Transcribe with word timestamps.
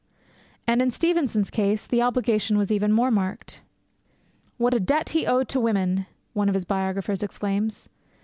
And 0.65 0.81
in 0.81 0.89
Stevenson's 0.89 1.51
case 1.51 1.85
the 1.85 2.01
obligation 2.01 2.57
is 2.59 2.71
even 2.71 2.91
more 2.91 3.11
marked. 3.11 3.61
'What 4.57 4.73
a 4.73 4.79
debt 4.79 5.09
he 5.09 5.27
owed 5.27 5.47
to 5.49 5.59
women!' 5.59 6.07
one 6.33 6.49
of 6.49 6.55
his 6.55 6.65
biographers 6.65 7.21
exclaims. 7.21 7.87